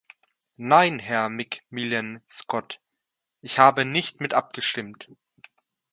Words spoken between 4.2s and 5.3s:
abgestimmt.